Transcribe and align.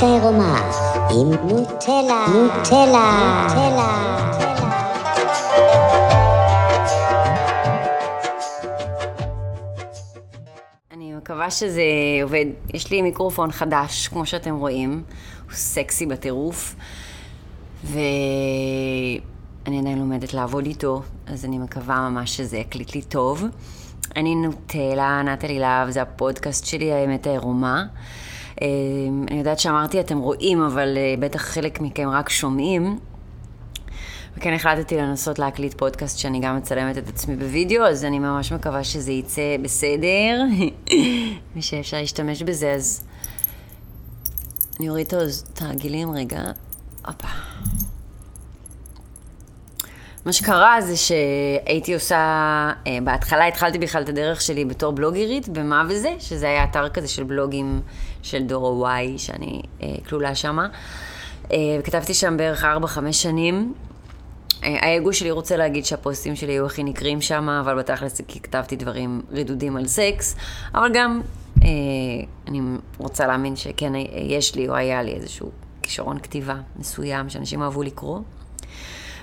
האמת 0.00 0.10
העירומה 0.10 0.70
עם 1.10 1.48
נוטלה, 1.48 2.26
נוטלה, 2.34 3.46
נוטלה. 3.46 4.18
אני 10.92 11.12
מקווה 11.14 11.50
שזה 11.50 11.82
עובד. 12.22 12.44
יש 12.74 12.90
לי 12.90 13.02
מיקרופון 13.02 13.52
חדש, 13.52 14.08
כמו 14.08 14.26
שאתם 14.26 14.56
רואים. 14.56 15.02
הוא 15.44 15.52
סקסי 15.52 16.06
בטירוף. 16.06 16.74
ואני 17.84 19.20
עדיין 19.78 19.98
לומדת 19.98 20.34
לעבוד 20.34 20.66
איתו, 20.66 21.02
אז 21.26 21.44
אני 21.44 21.58
מקווה 21.58 22.08
ממש 22.10 22.36
שזה 22.36 22.56
יקליט 22.56 22.94
לי 22.94 23.02
טוב. 23.02 23.44
אני 24.16 24.34
נוטלה, 24.34 25.22
נטלי 25.22 25.58
להב, 25.58 25.90
זה 25.90 26.02
הפודקאסט 26.02 26.66
שלי, 26.66 26.92
האמת 26.92 27.26
העירומה. 27.26 27.84
אה, 28.62 28.66
אני 29.30 29.38
יודעת 29.38 29.58
שאמרתי 29.58 30.00
אתם 30.00 30.18
רואים, 30.18 30.62
אבל 30.62 30.96
אה, 30.96 31.14
בטח 31.18 31.42
חלק 31.42 31.80
מכם 31.80 32.08
רק 32.08 32.28
שומעים. 32.28 32.98
וכן 34.36 34.52
החלטתי 34.52 34.96
לנסות 34.96 35.38
להקליט 35.38 35.74
פודקאסט 35.74 36.18
שאני 36.18 36.40
גם 36.40 36.56
מצלמת 36.56 36.98
את 36.98 37.08
עצמי 37.08 37.36
בווידאו, 37.36 37.84
אז 37.84 38.04
אני 38.04 38.18
ממש 38.18 38.52
מקווה 38.52 38.84
שזה 38.84 39.12
יצא 39.12 39.56
בסדר, 39.62 40.42
ושאפשר 41.56 41.96
להשתמש 41.96 42.42
בזה, 42.42 42.72
אז 42.72 43.04
אני 44.80 44.88
אוריד 44.88 45.06
את 45.06 45.62
הגילים 45.62 46.10
רגע. 46.10 46.40
הופה. 47.06 47.28
מה 50.24 50.32
שקרה 50.32 50.80
זה 50.80 50.96
שהייתי 50.96 51.94
עושה, 51.94 52.16
אה, 52.86 52.98
בהתחלה 53.04 53.46
התחלתי 53.46 53.78
בכלל 53.78 54.02
את 54.02 54.08
הדרך 54.08 54.40
שלי 54.40 54.64
בתור 54.64 54.92
בלוגרית 54.92 55.48
במה 55.48 55.84
וזה, 55.88 56.14
שזה 56.18 56.48
היה 56.48 56.64
אתר 56.64 56.88
כזה 56.88 57.08
של 57.08 57.22
בלוגים 57.22 57.80
של 58.28 58.42
דור 58.42 58.78
וואי, 58.78 59.18
שאני 59.18 59.62
אה, 59.82 59.88
כלולה 60.08 60.34
שמה. 60.34 60.68
אה, 61.52 61.56
וכתבתי 61.80 62.14
שם 62.14 62.36
בערך 62.36 62.64
4-5 62.64 63.12
שנים. 63.12 63.74
אה, 64.64 64.76
האגו 64.80 65.12
שלי 65.12 65.30
רוצה 65.30 65.56
להגיד 65.56 65.84
שהפוסטים 65.84 66.36
שלי 66.36 66.52
היו 66.52 66.66
הכי 66.66 66.84
נקרים 66.84 67.20
שם, 67.20 67.48
אבל 67.48 67.78
בתכלס 67.78 68.20
כתבתי 68.42 68.76
דברים 68.76 69.22
רדודים 69.32 69.76
על 69.76 69.86
סקס, 69.86 70.36
אבל 70.74 70.90
גם 70.94 71.20
אה, 71.62 71.68
אני 72.48 72.60
רוצה 72.98 73.26
להאמין 73.26 73.56
שכן 73.56 73.94
אה, 73.94 74.00
יש 74.14 74.54
לי 74.54 74.68
או 74.68 74.74
היה 74.74 75.02
לי 75.02 75.12
איזשהו 75.12 75.50
כישרון 75.82 76.18
כתיבה 76.18 76.56
מסוים 76.76 77.28
שאנשים 77.28 77.62
אהבו 77.62 77.82
לקרוא. 77.82 78.20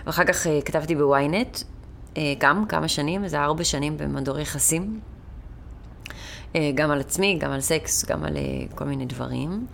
ואחר 0.06 0.23
כך 0.23 0.48
אה, 0.48 0.59
כתבתי 0.66 0.95
בוויינט, 0.95 1.59
אה, 2.17 2.33
גם 2.38 2.66
כמה 2.66 2.88
שנים, 2.88 3.28
זה 3.28 3.39
ארבע 3.39 3.64
שנים 3.64 3.98
במדור 3.98 4.39
יחסים. 4.39 5.00
אה, 6.56 6.72
גם 6.75 6.92
על 6.92 7.00
עצמי, 7.00 7.38
גם 7.39 7.52
על 7.52 7.61
סקס, 7.61 8.06
גם 8.06 8.23
על 8.23 8.38
כל 8.75 8.86
מיני 8.86 9.06
דברים. 9.06 9.66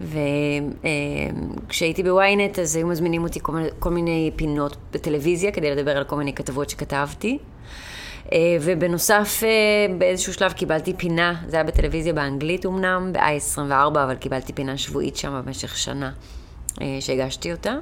וכשהייתי 0.00 2.02
בוויינט 2.02 2.58
אז 2.58 2.76
היו 2.76 2.86
מזמינים 2.86 3.22
אותי 3.22 3.40
כל 3.78 3.90
מיני 3.90 4.30
פינות 4.36 4.76
בטלוויזיה 4.92 5.52
כדי 5.52 5.70
לדבר 5.70 5.96
על 5.96 6.04
כל 6.04 6.16
מיני 6.16 6.32
כתבות 6.32 6.70
שכתבתי. 6.70 7.38
ובנוסף, 8.60 9.42
באיזשהו 9.98 10.32
שלב 10.32 10.52
קיבלתי 10.52 10.94
פינה, 10.96 11.34
זה 11.48 11.56
היה 11.56 11.64
בטלוויזיה 11.64 12.12
באנגלית 12.12 12.66
אמנם, 12.66 13.12
ב-i24, 13.12 13.88
אבל 13.88 14.14
קיבלתי 14.14 14.52
פינה 14.52 14.78
שבועית 14.78 15.16
שם 15.16 15.42
במשך 15.44 15.76
שנה 15.76 16.10
שהגשתי 17.00 17.52
אותה. 17.52 17.74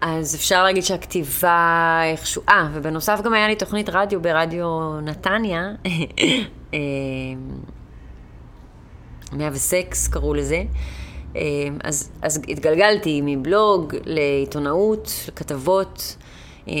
אז 0.00 0.34
אפשר 0.34 0.64
להגיד 0.64 0.82
שהכתיבה 0.82 2.00
איכשהו... 2.04 2.42
אה, 2.48 2.68
ובנוסף 2.72 3.20
גם 3.24 3.34
היה 3.34 3.48
לי 3.48 3.56
תוכנית 3.56 3.88
רדיו 3.88 4.22
ברדיו 4.22 5.00
נתניה, 5.00 5.72
106 9.32 9.72
אה, 9.74 9.82
קראו 10.10 10.34
לזה. 10.34 10.62
אה, 11.36 11.42
אז, 11.84 12.10
אז 12.22 12.40
התגלגלתי 12.48 13.20
מבלוג 13.24 13.94
לעיתונאות, 14.04 15.12
לכתבות, 15.28 16.16
אה, 16.68 16.74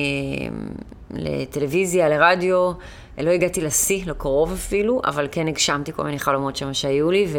לטלוויזיה, 1.10 2.08
לרדיו. 2.08 2.72
לא 3.18 3.30
הגעתי 3.30 3.60
לשיא, 3.60 4.06
לא 4.06 4.12
קרוב 4.12 4.52
אפילו, 4.52 5.00
אבל 5.04 5.28
כן 5.32 5.48
הגשמתי 5.48 5.92
כל 5.92 6.04
מיני 6.04 6.18
חלומות 6.18 6.56
שם 6.56 6.74
שהיו 6.74 7.10
לי, 7.10 7.26
ו... 7.32 7.38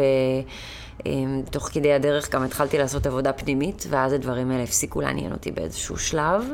אמ, 1.06 1.42
תוך 1.50 1.68
כדי 1.72 1.92
הדרך 1.92 2.30
גם 2.30 2.42
התחלתי 2.42 2.78
לעשות 2.78 3.06
עבודה 3.06 3.32
פנימית, 3.32 3.86
ואז 3.90 4.12
הדברים 4.12 4.50
האלה 4.50 4.62
הפסיקו 4.62 5.00
לעניין 5.00 5.32
אותי 5.32 5.50
באיזשהו 5.50 5.98
שלב. 5.98 6.44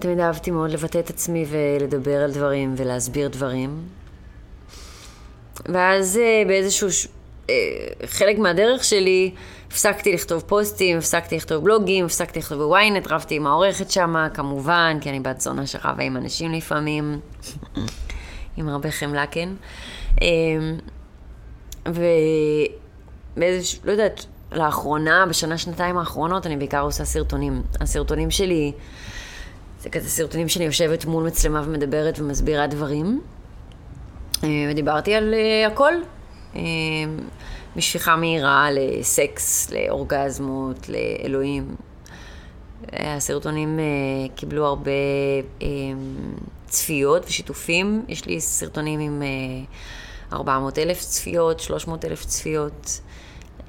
תמיד 0.00 0.20
אהבתי 0.20 0.50
מאוד 0.50 0.70
לבטא 0.70 0.98
את 0.98 1.10
עצמי 1.10 1.44
ולדבר 1.48 2.24
על 2.24 2.32
דברים 2.32 2.74
ולהסביר 2.76 3.28
דברים. 3.28 3.82
ואז 5.66 6.16
אה, 6.16 6.42
באיזשהו 6.46 6.92
ש... 6.92 7.08
אה, 7.50 7.54
חלק 8.06 8.38
מהדרך 8.38 8.84
שלי 8.84 9.34
הפסקתי 9.68 10.12
לכתוב 10.12 10.42
פוסטים, 10.46 10.98
הפסקתי 10.98 11.36
לכתוב 11.36 11.64
בלוגים, 11.64 12.04
הפסקתי 12.04 12.38
לכתוב 12.38 12.58
בוויינט, 12.58 13.06
רבתי 13.06 13.34
עם 13.34 13.46
העורכת 13.46 13.90
שמה, 13.90 14.28
כמובן, 14.34 14.98
כי 15.00 15.10
אני 15.10 15.20
בת 15.20 15.40
זונה 15.40 15.66
שרבה 15.66 16.02
עם 16.04 16.16
אנשים 16.16 16.52
לפעמים, 16.52 17.20
עם 18.56 18.68
הרבה 18.68 18.90
חמלה, 18.90 19.26
כן. 19.26 19.48
ובאיזשהו, 23.36 23.80
לא 23.84 23.92
יודעת, 23.92 24.26
לאחרונה, 24.52 25.26
בשנה, 25.28 25.58
שנתיים 25.58 25.98
האחרונות, 25.98 26.46
אני 26.46 26.56
בעיקר 26.56 26.80
עושה 26.80 27.04
סרטונים. 27.04 27.62
הסרטונים 27.80 28.30
שלי, 28.30 28.72
זה 29.80 29.90
כזה 29.90 30.08
סרטונים 30.08 30.48
שאני 30.48 30.64
יושבת 30.64 31.04
מול 31.04 31.26
מצלמה 31.26 31.62
ומדברת 31.64 32.20
ומסבירה 32.20 32.66
דברים. 32.66 33.20
אה, 34.44 34.48
ודיברתי 34.70 35.14
על 35.14 35.34
uh, 35.34 35.72
הכל. 35.72 35.92
Uh, 36.54 36.58
משפיכה 37.76 38.16
מהירה 38.16 38.68
לסקס, 38.70 39.70
לאורגזמות, 39.70 40.88
לאלוהים. 40.88 41.76
הסרטונים 42.92 43.78
קיבלו 44.34 44.66
הרבה 44.66 44.90
צפיות 46.66 47.24
ושיתופים. 47.26 48.04
יש 48.08 48.26
לי 48.26 48.40
סרטונים 48.40 49.00
עם... 49.00 49.22
Uh, 50.32 50.34
400 50.34 50.78
אלף 50.78 51.00
צפיות, 51.00 51.60
300 51.60 52.04
אלף 52.04 52.24
צפיות. 52.24 53.00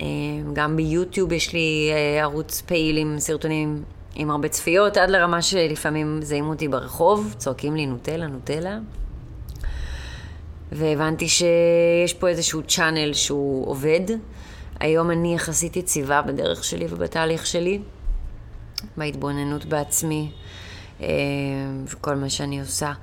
אה, 0.01 0.05
גם 0.53 0.75
ביוטיוב 0.75 1.31
יש 1.33 1.53
לי 1.53 1.89
אה, 1.91 2.21
ערוץ 2.21 2.61
פעיל 2.61 2.97
עם 2.97 3.15
סרטונים 3.19 3.83
עם 4.15 4.31
הרבה 4.31 4.47
צפיות, 4.47 4.97
עד 4.97 5.09
לרמה 5.09 5.41
שלפעמים 5.41 6.19
זהים 6.21 6.49
אותי 6.49 6.67
ברחוב, 6.67 7.35
צועקים 7.37 7.75
לי 7.75 7.85
נוטלה, 7.85 8.27
נוטלה. 8.27 8.79
והבנתי 10.71 11.29
שיש 11.29 12.13
פה 12.19 12.27
איזשהו 12.27 12.61
צ'אנל 12.63 13.13
שהוא 13.13 13.67
עובד. 13.67 14.05
היום 14.79 15.11
אני 15.11 15.35
יחסית 15.35 15.77
יציבה 15.77 16.21
בדרך 16.21 16.63
שלי 16.63 16.85
ובתהליך 16.89 17.45
שלי, 17.45 17.79
בהתבוננות 18.97 19.65
בעצמי 19.65 20.31
אה, 21.01 21.07
וכל 21.85 22.15
מה 22.15 22.29
שאני 22.29 22.59
עושה. 22.59 22.93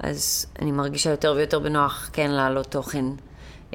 אז 0.00 0.46
אני 0.58 0.72
מרגישה 0.72 1.10
יותר 1.10 1.34
ויותר 1.36 1.58
בנוח 1.58 2.10
כן 2.12 2.30
להעלות 2.30 2.66
תוכן 2.66 3.04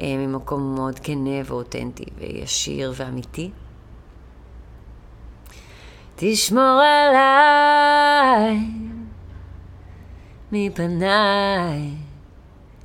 אה, 0.00 0.16
ממקום 0.16 0.74
מאוד 0.74 0.98
כנה 0.98 1.40
ואותנטי 1.44 2.04
וישיר 2.18 2.92
ואמיתי. 2.96 3.50
תשמור 6.16 6.80
עליי 6.82 8.58
מפניי. 10.52 11.90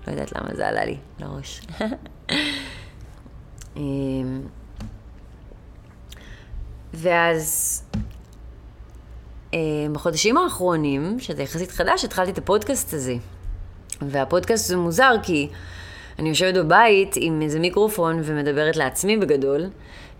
לא 0.08 0.12
יודעת 0.12 0.32
למה 0.32 0.56
זה 0.56 0.68
עלה 0.68 0.86
לי 0.86 0.98
לראש. 1.20 1.62
אמ, 3.78 4.42
ואז 6.94 7.84
בחודשים 9.92 10.38
האחרונים, 10.38 11.20
שזה 11.20 11.44
יחסית 11.44 11.72
חדש, 11.72 12.06
התחלתי 12.06 12.32
את 12.32 12.38
הפודקאסט 12.38 12.94
הזה. 12.94 13.16
והפודקאסט 14.02 14.68
זה 14.68 14.78
מוזר 14.78 15.12
כי 15.24 15.48
אני 16.20 16.30
יושבת 16.30 16.54
בבית 16.54 17.14
עם 17.16 17.42
איזה 17.42 17.60
מיקרופון 17.60 18.22
ומדברת 18.24 18.76
לעצמי 18.76 19.18
בגדול, 19.18 19.66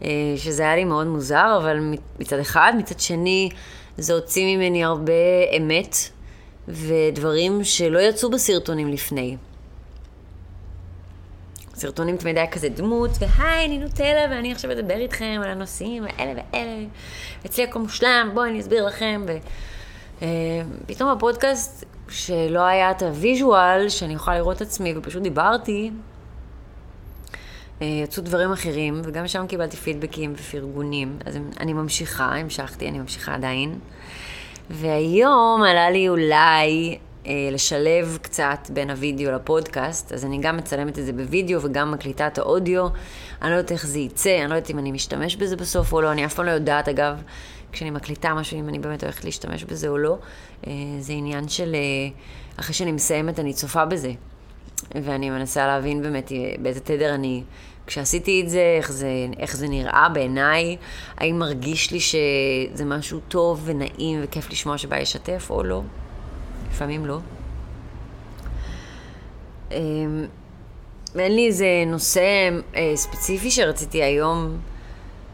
אה, 0.04 0.10
שזה 0.38 0.64
היה 0.64 0.76
לי 0.76 0.84
מאוד 0.84 1.08
מוזר, 1.08 1.58
אבל 1.62 1.94
מצד 2.20 2.40
אחד, 2.40 2.74
מצד 2.78 3.00
שני, 3.00 3.50
זה 3.98 4.14
הוציא 4.14 4.58
ממני 4.58 4.84
הרבה 4.84 5.14
אמת 5.58 5.96
ודברים 6.68 7.64
שלא 7.64 8.00
יצאו 8.00 8.30
בסרטונים 8.30 8.88
לפני. 8.88 9.38
סרטונים 11.78 12.18
תמיד 12.18 12.38
היה 12.38 12.48
כזה 12.48 12.70
דמות, 12.70 13.12
והי, 13.20 13.66
אני 13.66 13.78
נוטלה, 13.78 14.26
ואני 14.30 14.52
עכשיו 14.52 14.72
אדבר 14.72 14.96
איתכם 14.96 15.42
על 15.44 15.50
הנושאים 15.50 16.04
האלה 16.04 16.32
ואלה, 16.32 16.86
אצלי 17.46 17.64
הכל 17.64 17.80
מושלם, 17.80 18.32
בואו 18.34 18.46
אני 18.46 18.60
אסביר 18.60 18.86
לכם. 18.86 19.26
ופתאום 20.86 21.10
אה, 21.10 21.14
הפודקאסט, 21.14 21.86
שלא 22.10 22.62
היה 22.62 22.92
את 22.92 23.02
הוויז'ואל, 23.02 23.90
שאני 23.90 24.14
יכולה 24.14 24.38
לראות 24.38 24.58
את 24.58 24.62
עצמי, 24.62 24.94
ופשוט 24.98 25.24
דיברתי, 25.24 25.92
אה, 27.82 27.88
יצאו 27.88 28.24
דברים 28.24 28.52
אחרים, 28.52 29.02
וגם 29.04 29.28
שם 29.28 29.48
קיבלתי 29.48 29.78
פידבקים 29.78 30.34
ופרגונים. 30.38 31.20
אז 31.26 31.38
אני 31.60 31.74
ממשיכה, 31.74 32.26
המשכתי, 32.26 32.90
אני 32.90 33.00
ממשיכה 33.00 33.34
עדיין. 33.34 33.80
והיום 34.70 35.64
עלה 35.64 35.90
לי 35.90 36.10
אולי, 36.10 36.98
לשלב 37.52 38.18
קצת 38.22 38.60
בין 38.70 38.90
הוידאו 38.90 39.32
לפודקאסט, 39.32 40.14
אז 40.14 40.26
אני 40.26 40.38
גם 40.42 40.58
מצלמת 40.58 41.00
את 41.00 41.06
זה 41.06 41.14
בוידאו 41.14 41.62
וגם 41.62 41.92
מקליטה 41.92 42.28
את 42.28 42.38
האודיו. 42.38 42.88
אני 43.42 43.52
לא 43.52 43.56
יודעת 43.56 43.72
איך 43.72 43.88
זה 43.88 44.00
יצא, 44.00 44.38
אני 44.42 44.50
לא 44.50 44.56
יודעת 44.56 44.70
אם 44.70 44.80
אני 44.80 44.92
משתמש 44.92 45.36
בזה 45.36 45.56
בסוף 45.56 45.94
או 45.94 46.02
לא, 46.02 46.12
אני 46.12 46.26
אף 46.26 46.34
פעם 46.34 46.46
לא 46.46 46.52
יודעת, 46.52 46.88
אגב, 46.88 47.22
כשאני 47.72 47.92
מקליטה 47.92 48.34
משהו, 48.34 48.60
אם 48.60 48.70
אני 48.70 48.80
באמת 48.80 49.04
הולכת 49.04 49.26
להשתמש 49.26 49.64
בזה 49.64 49.88
או 49.88 49.98
לא. 49.98 50.18
אה, 50.68 50.74
זה 51.00 51.14
עניין 51.14 51.48
של, 51.48 51.76
אה, 51.76 52.10
אחרי 52.60 52.74
שאני 52.74 52.92
מסיימת, 52.92 53.40
אני 53.40 53.54
צופה 53.54 53.86
בזה. 53.86 54.12
ואני 54.96 55.30
מנסה 55.30 55.68
להבין 55.68 56.02
באמת 56.02 56.32
אה, 56.32 56.38
באיזה 56.60 56.80
תדר 56.80 57.16
אני, 57.16 57.44
כשעשיתי 57.88 58.42
את 58.42 58.50
זה, 58.50 58.76
איך 58.78 58.92
זה, 58.92 59.10
איך 59.40 59.56
זה 59.56 59.68
נראה 59.68 60.10
בעיניי, 60.10 60.78
האם 61.18 61.40
מרגיש 61.40 61.92
לי 61.92 62.00
שזה 62.00 62.86
משהו 62.86 63.20
טוב 63.28 63.62
ונעים 63.66 64.20
וכיף 64.24 64.52
לשמוע 64.52 64.78
שבא 64.78 64.98
לשתף 64.98 65.48
או 65.50 65.64
לא. 65.64 65.82
לפעמים 66.72 67.06
לא. 67.06 67.20
אמ, 69.72 70.26
אין 71.20 71.36
לי 71.36 71.48
איזה 71.48 71.84
נושא 71.88 72.50
אה, 72.76 72.92
ספציפי 72.96 73.52
שרציתי 73.52 74.04
היום 74.04 74.58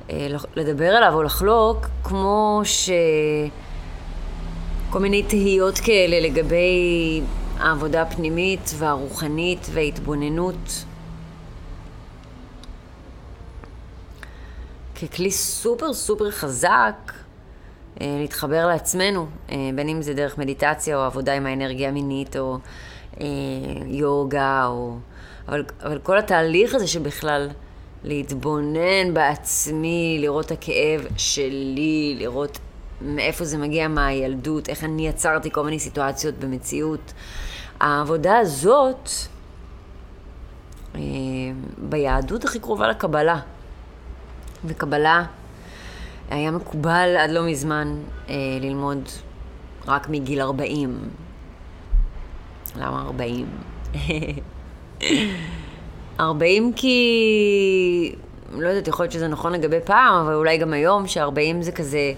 אה, 0.10 0.28
לדבר 0.56 0.90
עליו 0.90 1.14
או 1.14 1.24
לחלוק, 1.24 1.88
כמו 2.04 2.62
ש... 2.64 2.90
כל 4.90 5.00
מיני 5.00 5.24
תהיות 5.24 5.80
כאלה 5.80 6.20
לגבי 6.20 7.22
העבודה 7.58 8.02
הפנימית 8.02 8.72
והרוחנית 8.78 9.68
וההתבוננות. 9.72 10.86
ככלי 15.02 15.32
סופר 15.32 15.94
סופר 15.94 16.32
חזק 16.32 17.14
להתחבר 18.02 18.68
לעצמנו, 18.68 19.28
אה, 19.52 19.56
בין 19.76 19.90
אם 19.90 20.02
זה 20.02 20.14
דרך 20.14 20.38
מדיטציה 20.38 20.98
או 20.98 21.02
עבודה 21.02 21.34
עם 21.34 21.46
האנרגיה 21.46 21.90
המינית 21.90 22.38
או 22.38 22.58
אה, 23.22 23.26
יוגה, 23.86 24.66
או... 24.66 24.98
אבל, 25.48 25.64
אבל 25.84 26.00
כל 26.00 26.18
התהליך 26.18 26.76
הזה 26.76 26.88
שבכלל 26.88 27.50
להתבונן 28.04 29.14
בעצמי, 29.14 30.18
לראות 30.22 30.46
את 30.46 30.52
הכאב 30.52 31.08
שלי, 31.18 32.16
לראות 32.20 32.60
מאיפה 33.02 33.46
זה 33.46 33.58
מגיע 33.58 33.88
מהילדות, 33.88 34.70
איך 34.70 34.84
אני 34.84 35.08
יצרתי 35.08 35.52
כל 35.52 35.64
מיני 35.64 35.80
סיטואציות 35.80 36.36
במציאות. 36.36 37.14
העבודה 37.80 38.38
הזאת 38.38 39.10
ביהדות 41.78 42.46
הכי 42.46 42.60
קרובה 42.60 42.88
לקבלה. 42.88 43.40
וקבלה 44.66 45.26
היה 46.34 46.52
מקובל 46.52 47.16
עד 47.20 47.30
לא 47.30 47.44
מזמן 47.44 47.96
אה, 48.30 48.36
ללמוד 48.62 49.10
רק 49.88 50.10
מגיל 50.10 50.42
40. 50.42 51.00
למה 52.76 53.02
40? 53.02 53.46
40 56.20 56.74
כי... 56.76 58.16
לא 58.58 58.68
יודעת, 58.68 58.88
יכול 58.88 59.04
להיות 59.04 59.14
שזה 59.14 59.28
נכון 59.28 59.54
לגבי 59.54 59.80
פעם, 59.86 60.16
אבל 60.26 60.34
אולי 60.34 60.58
גם 60.58 60.74
היום, 60.74 61.08
ש-40 61.08 61.62
זה 61.62 61.72
כזה... 61.72 62.14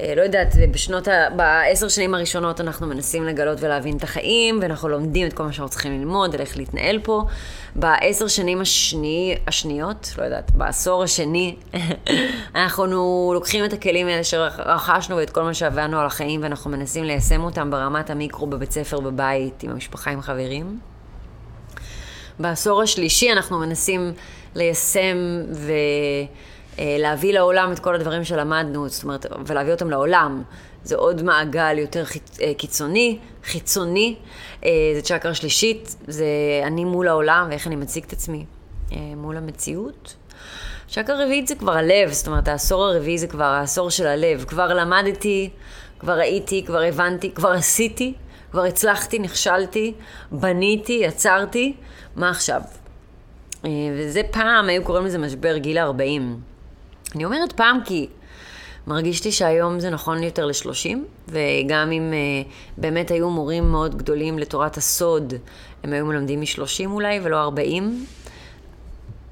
אה, 0.00 0.14
לא 0.16 0.22
יודעת, 0.22 0.54
בשנות 0.70 1.08
ה... 1.08 1.30
בעשר 1.36 1.88
שנים 1.88 2.14
הראשונות 2.14 2.60
אנחנו 2.60 2.86
מנסים 2.86 3.24
לגלות 3.24 3.58
ולהבין 3.60 3.96
את 3.96 4.02
החיים, 4.02 4.58
ואנחנו 4.62 4.88
לומדים 4.88 5.26
את 5.26 5.32
כל 5.32 5.42
מה 5.42 5.52
שאנחנו 5.52 5.70
צריכים 5.70 5.98
ללמוד, 5.98 6.34
על 6.34 6.40
איך 6.40 6.56
להתנהל 6.56 6.98
פה. 7.02 7.24
בעשר 7.74 8.28
שנים 8.28 8.60
השני... 8.60 9.36
השניות, 9.46 10.14
לא 10.18 10.24
יודעת, 10.24 10.50
בעשור 10.50 11.02
השני, 11.02 11.56
אנחנו 12.54 13.30
לוקחים 13.34 13.64
את 13.64 13.72
הכלים 13.72 14.06
האלה 14.06 14.24
שרכשנו 14.24 15.16
ואת 15.16 15.30
כל 15.30 15.42
מה 15.42 15.54
שעבדנו 15.54 16.00
על 16.00 16.06
החיים, 16.06 16.42
ואנחנו 16.42 16.70
מנסים 16.70 17.04
ליישם 17.04 17.42
אותם 17.42 17.70
ברמת 17.70 18.10
המיקרו 18.10 18.46
בבית 18.46 18.72
ספר, 18.72 19.00
בבית, 19.00 19.62
עם 19.62 19.70
המשפחה, 19.70 20.10
עם 20.10 20.20
חברים. 20.20 20.78
בעשור 22.38 22.82
השלישי 22.82 23.32
אנחנו 23.32 23.58
מנסים 23.58 24.12
ליישם 24.54 25.16
ו... 25.52 25.72
אה, 26.80 26.96
להביא 26.98 27.34
לעולם 27.34 27.72
את 27.72 27.78
כל 27.78 27.94
הדברים 27.94 28.24
שלמדנו, 28.24 28.88
זאת 28.88 29.02
אומרת, 29.02 29.26
ולהביא 29.46 29.72
אותם 29.72 29.90
לעולם. 29.90 30.42
זה 30.84 30.96
עוד 30.96 31.22
מעגל 31.22 31.78
יותר. 31.78 32.04
אה, 32.42 32.52
קיצוני, 32.54 33.18
חיצוני. 33.44 34.16
אה, 34.64 34.70
זה 34.94 35.02
צ'קרה 35.02 35.34
שלישית, 35.34 35.96
זה 36.06 36.26
אני 36.64 36.84
מול 36.84 37.08
העולם 37.08 37.46
ואיך 37.50 37.66
אני 37.66 37.76
מציג 37.76 38.04
את 38.04 38.12
עצמי 38.12 38.44
מול 39.16 39.36
המציאות. 39.36 40.16
צ'קרה 40.88 41.24
רביעית 41.24 41.46
זה 41.46 41.54
כבר 41.54 41.72
הלב, 41.72 42.12
זאת 42.12 42.26
אומרת, 42.26 42.48
העשור 42.48 42.84
הרביעי 42.84 43.18
זה 43.18 43.26
כבר 43.26 43.44
העשור 43.44 43.90
של 43.90 44.06
הלב. 44.06 44.44
כבר 44.44 44.74
למדתי, 44.74 45.50
כבר 45.98 46.18
ראיתי, 46.18 46.64
כבר 46.66 46.82
הבנתי, 46.82 47.30
כבר 47.30 47.50
עשיתי, 47.50 48.14
כבר 48.50 48.64
הצלחתי, 48.64 49.18
נכשלתי, 49.18 49.92
בניתי, 50.32 51.00
יצרתי, 51.02 51.74
מה 52.16 52.30
עכשיו? 52.30 52.60
וזה 53.98 54.22
פעם, 54.30 54.68
היו 54.68 54.84
קוראים 54.84 55.06
לזה 55.06 55.18
משבר 55.18 55.56
גיל 55.56 55.78
40. 55.78 56.49
אני 57.14 57.24
אומרת 57.24 57.52
פעם 57.52 57.78
כי 57.84 58.08
מרגיש 58.86 59.24
לי 59.24 59.32
שהיום 59.32 59.80
זה 59.80 59.90
נכון 59.90 60.22
יותר 60.22 60.46
ל-30, 60.46 60.98
וגם 61.28 61.92
אם 61.92 62.12
uh, 62.12 62.50
באמת 62.76 63.10
היו 63.10 63.30
מורים 63.30 63.70
מאוד 63.70 63.96
גדולים 63.96 64.38
לתורת 64.38 64.76
הסוד, 64.76 65.34
הם 65.82 65.92
היו 65.92 66.06
מלמדים 66.06 66.40
מ-30 66.40 66.86
אולי 66.86 67.20
ולא 67.22 67.42
40. 67.42 68.06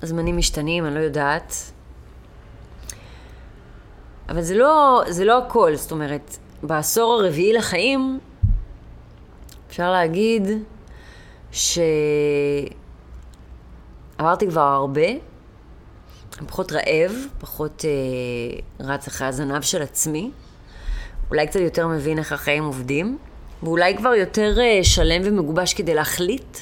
הזמנים 0.02 0.36
משתנים, 0.36 0.86
אני 0.86 0.94
לא 0.94 1.00
יודעת. 1.00 1.54
אבל 4.28 4.42
זה 4.42 4.54
לא, 4.54 5.02
זה 5.08 5.24
לא 5.24 5.38
הכל, 5.38 5.74
זאת 5.74 5.92
אומרת, 5.92 6.36
בעשור 6.62 7.12
הרביעי 7.12 7.52
לחיים, 7.52 8.18
אפשר 9.68 9.90
להגיד 9.90 10.42
שעברתי 11.50 12.70
כבר 14.48 14.60
הרבה, 14.60 15.06
פחות 16.46 16.72
רעב, 16.72 17.12
פחות 17.38 17.84
אה, 17.84 18.86
רץ 18.86 19.06
אחרי 19.06 19.26
הזנב 19.26 19.62
של 19.62 19.82
עצמי, 19.82 20.30
אולי 21.30 21.46
קצת 21.46 21.60
יותר 21.60 21.86
מבין 21.86 22.18
איך 22.18 22.32
החיים 22.32 22.64
עובדים, 22.64 23.18
ואולי 23.62 23.96
כבר 23.96 24.14
יותר 24.14 24.60
אה, 24.60 24.80
שלם 24.82 25.22
ומגובש 25.24 25.74
כדי 25.74 25.94
להחליט 25.94 26.58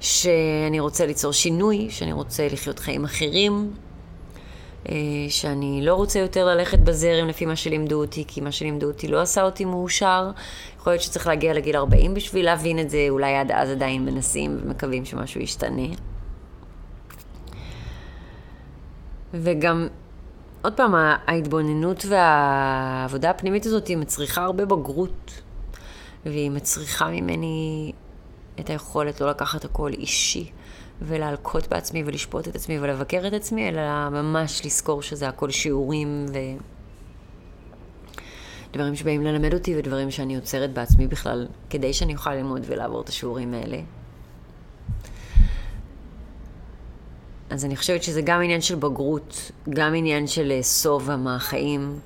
שאני 0.00 0.80
רוצה 0.80 1.06
ליצור 1.06 1.32
שינוי, 1.32 1.86
שאני 1.90 2.12
רוצה 2.12 2.48
לחיות 2.52 2.78
חיים 2.78 3.04
אחרים, 3.04 3.70
אה, 4.88 4.94
שאני 5.28 5.80
לא 5.82 5.94
רוצה 5.94 6.18
יותר 6.18 6.46
ללכת 6.46 6.78
בזרם 6.78 7.28
לפי 7.28 7.46
מה 7.46 7.56
שלימדו 7.56 8.00
אותי, 8.00 8.24
כי 8.28 8.40
מה 8.40 8.52
שלימדו 8.52 8.86
אותי 8.86 9.08
לא 9.08 9.20
עשה 9.20 9.42
אותי 9.42 9.64
מאושר. 9.64 10.30
יכול 10.78 10.92
להיות 10.92 11.02
שצריך 11.02 11.26
להגיע 11.26 11.52
לגיל 11.52 11.76
40 11.76 12.14
בשביל 12.14 12.44
להבין 12.44 12.78
את 12.78 12.90
זה, 12.90 13.06
אולי 13.10 13.36
עד 13.36 13.52
אז 13.52 13.70
עדיין 13.70 14.04
מנסים 14.04 14.58
ומקווים 14.62 15.04
שמשהו 15.04 15.40
ישתנה. 15.40 15.86
וגם, 19.42 19.88
עוד 20.62 20.72
פעם, 20.72 20.94
ההתבוננות 21.26 22.04
והעבודה 22.08 23.30
הפנימית 23.30 23.66
הזאת 23.66 23.86
היא 23.86 23.96
מצריכה 23.96 24.44
הרבה 24.44 24.64
בגרות, 24.64 25.42
והיא 26.26 26.50
מצריכה 26.50 27.08
ממני 27.08 27.92
את 28.60 28.70
היכולת 28.70 29.20
לא 29.20 29.30
לקחת 29.30 29.64
הכל 29.64 29.90
אישי, 29.92 30.50
ולהלקות 31.02 31.68
בעצמי 31.68 32.02
ולשפוט 32.06 32.48
את 32.48 32.54
עצמי 32.54 32.78
ולבקר 32.80 33.26
את 33.26 33.32
עצמי, 33.32 33.68
אלא 33.68 34.08
ממש 34.10 34.66
לזכור 34.66 35.02
שזה 35.02 35.28
הכל 35.28 35.50
שיעורים 35.50 36.26
ו... 36.28 36.38
דברים 38.72 38.94
שבאים 38.94 39.22
ללמד 39.22 39.54
אותי 39.54 39.78
ודברים 39.78 40.10
שאני 40.10 40.34
יוצרת 40.34 40.72
בעצמי 40.72 41.06
בכלל, 41.06 41.46
כדי 41.70 41.92
שאני 41.92 42.14
אוכל 42.14 42.34
ללמוד 42.34 42.62
ולעבור 42.66 43.00
את 43.00 43.08
השיעורים 43.08 43.54
האלה. 43.54 43.78
אז 47.50 47.64
אני 47.64 47.76
חושבת 47.76 48.02
שזה 48.02 48.22
גם 48.22 48.42
עניין 48.42 48.60
של 48.60 48.74
בגרות, 48.74 49.50
גם 49.68 49.94
עניין 49.94 50.26
של 50.26 50.52
לאסוף 50.56 51.08
מהחיים, 51.08 51.98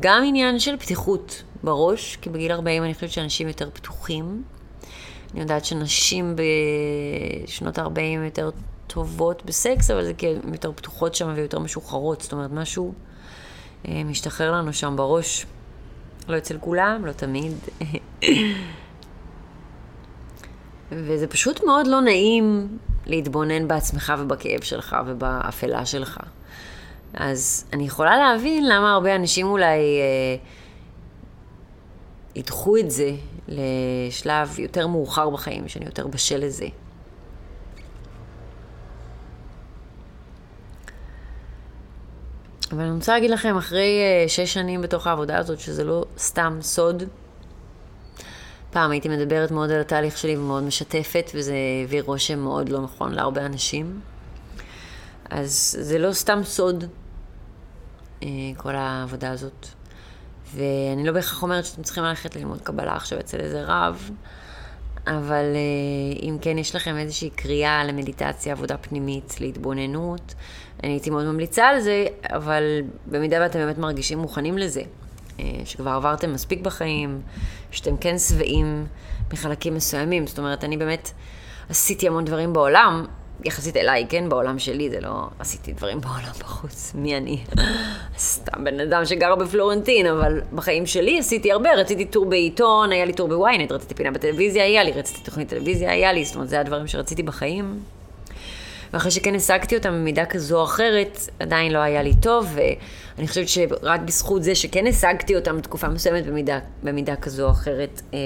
גם 0.00 0.22
עניין 0.26 0.58
של 0.58 0.76
פתיחות 0.76 1.42
בראש, 1.62 2.16
כי 2.16 2.30
בגיל 2.30 2.52
40 2.52 2.84
אני 2.84 2.94
חושבת 2.94 3.10
שאנשים 3.10 3.48
יותר 3.48 3.70
פתוחים. 3.72 4.42
אני 5.32 5.40
יודעת 5.40 5.64
שנשים 5.64 6.36
בשנות 7.44 7.78
ה-40 7.78 8.00
יותר 8.24 8.50
טובות 8.86 9.44
בסקס, 9.44 9.90
אבל 9.90 10.04
זה 10.04 10.14
כי 10.14 10.26
הן 10.26 10.52
יותר 10.52 10.72
פתוחות 10.72 11.14
שם 11.14 11.32
ויותר 11.36 11.58
משוחררות. 11.58 12.20
זאת 12.20 12.32
אומרת, 12.32 12.50
משהו 12.50 12.94
אה, 13.88 14.04
משתחרר 14.04 14.52
לנו 14.52 14.72
שם 14.72 14.96
בראש. 14.96 15.46
לא 16.28 16.38
אצל 16.38 16.58
כולם, 16.60 17.06
לא 17.06 17.12
תמיד. 17.12 17.52
וזה 20.92 21.26
פשוט 21.26 21.64
מאוד 21.64 21.86
לא 21.86 22.00
נעים 22.00 22.78
להתבונן 23.06 23.68
בעצמך 23.68 24.12
ובכאב 24.18 24.62
שלך 24.62 24.96
ובאפלה 25.06 25.86
שלך. 25.86 26.20
אז 27.14 27.64
אני 27.72 27.84
יכולה 27.84 28.16
להבין 28.16 28.68
למה 28.68 28.92
הרבה 28.92 29.16
אנשים 29.16 29.46
אולי 29.46 29.66
אה, 30.00 30.36
ידחו 32.34 32.76
את 32.76 32.90
זה 32.90 33.10
לשלב 33.48 34.58
יותר 34.58 34.86
מאוחר 34.86 35.30
בחיים, 35.30 35.68
שאני 35.68 35.84
יותר 35.84 36.06
בשל 36.06 36.38
לזה. 36.44 36.66
אבל 42.72 42.82
אני 42.82 42.94
רוצה 42.94 43.12
להגיד 43.12 43.30
לכם, 43.30 43.56
אחרי 43.56 44.00
אה, 44.00 44.28
שש 44.28 44.54
שנים 44.54 44.82
בתוך 44.82 45.06
העבודה 45.06 45.38
הזאת, 45.38 45.60
שזה 45.60 45.84
לא 45.84 46.04
סתם 46.18 46.58
סוד, 46.60 47.02
פעם 48.74 48.90
הייתי 48.90 49.08
מדברת 49.08 49.50
מאוד 49.50 49.70
על 49.70 49.80
התהליך 49.80 50.18
שלי 50.18 50.36
ומאוד 50.36 50.62
משתפת, 50.62 51.30
וזה 51.34 51.54
הביא 51.84 52.02
רושם 52.02 52.38
מאוד 52.38 52.68
לא 52.68 52.80
נכון 52.80 53.12
להרבה 53.12 53.46
אנשים. 53.46 54.00
אז 55.30 55.76
זה 55.80 55.98
לא 55.98 56.12
סתם 56.12 56.40
סוד, 56.44 56.84
אה, 58.22 58.28
כל 58.56 58.74
העבודה 58.74 59.30
הזאת. 59.30 59.66
ואני 60.54 61.04
לא 61.04 61.12
בהכרח 61.12 61.42
אומרת 61.42 61.64
שאתם 61.64 61.82
צריכים 61.82 62.04
ללכת 62.04 62.36
ללמוד 62.36 62.60
קבלה 62.60 62.96
עכשיו 62.96 63.20
אצל 63.20 63.40
איזה 63.40 63.64
רב, 63.66 64.10
אבל 65.06 65.44
אה, 65.54 66.20
אם 66.22 66.36
כן 66.40 66.58
יש 66.58 66.76
לכם 66.76 66.96
איזושהי 66.96 67.30
קריאה 67.30 67.84
למדיטציה, 67.84 68.52
עבודה 68.52 68.76
פנימית, 68.76 69.40
להתבוננות, 69.40 70.34
אני 70.82 70.92
הייתי 70.92 71.10
מאוד 71.10 71.24
ממליצה 71.24 71.68
על 71.68 71.80
זה, 71.80 72.06
אבל 72.22 72.62
במידה 73.06 73.36
ואתם 73.40 73.58
באמת 73.58 73.78
מרגישים 73.78 74.18
מוכנים 74.18 74.58
לזה, 74.58 74.82
שכבר 75.64 75.90
עברתם 75.90 76.32
מספיק 76.32 76.60
בחיים, 76.60 77.20
שאתם 77.70 77.96
כן 77.96 78.18
שבעים 78.18 78.86
מחלקים 79.32 79.74
מסוימים, 79.74 80.26
זאת 80.26 80.38
אומרת, 80.38 80.64
אני 80.64 80.76
באמת 80.76 81.10
עשיתי 81.68 82.08
המון 82.08 82.24
דברים 82.24 82.52
בעולם, 82.52 83.06
יחסית 83.44 83.76
אליי, 83.76 84.06
כן, 84.08 84.28
בעולם 84.28 84.58
שלי, 84.58 84.90
זה 84.90 85.00
לא 85.00 85.26
עשיתי 85.38 85.72
דברים 85.72 86.00
בעולם 86.00 86.32
בחוץ, 86.40 86.92
מי 86.94 87.16
אני? 87.16 87.38
סתם 88.18 88.64
בן 88.64 88.80
אדם 88.80 89.04
שגר 89.04 89.34
בפלורנטין, 89.34 90.06
אבל 90.06 90.40
בחיים 90.54 90.86
שלי 90.86 91.18
עשיתי 91.18 91.52
הרבה, 91.52 91.74
רציתי 91.74 92.04
טור 92.04 92.26
בעיתון, 92.26 92.92
היה 92.92 93.04
לי 93.04 93.12
טור 93.12 93.28
בוויינט, 93.28 93.72
רציתי 93.72 93.94
פינה 93.94 94.10
בטלוויזיה, 94.10 94.64
היה 94.64 94.84
לי, 94.84 94.92
רציתי 94.92 95.20
תוכנית 95.20 95.48
טלוויזיה, 95.48 95.92
היה 95.92 96.12
לי, 96.12 96.24
זאת 96.24 96.34
אומרת, 96.34 96.48
זה 96.48 96.60
הדברים 96.60 96.86
שרציתי 96.86 97.22
בחיים. 97.22 97.80
ואחרי 98.94 99.10
שכן 99.10 99.34
השגתי 99.34 99.76
אותם 99.76 99.92
במידה 99.92 100.26
כזו 100.26 100.58
או 100.58 100.64
אחרת, 100.64 101.18
עדיין 101.40 101.72
לא 101.72 101.78
היה 101.78 102.02
לי 102.02 102.14
טוב, 102.14 102.56
ואני 103.16 103.28
חושבת 103.28 103.48
שרק 103.48 104.00
בזכות 104.00 104.42
זה 104.42 104.54
שכן 104.54 104.86
השגתי 104.86 105.36
אותם 105.36 105.58
בתקופה 105.58 105.88
מסוימת 105.88 106.26
במידה, 106.26 106.58
במידה 106.82 107.16
כזו 107.16 107.46
או 107.46 107.50
אחרת, 107.50 108.02
אה, 108.14 108.18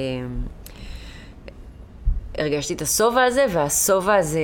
הרגשתי 2.39 2.75
את 2.75 2.83
השובע 2.83 3.25
הזה, 3.25 3.47
והשובע 3.53 4.15
הזה 4.15 4.41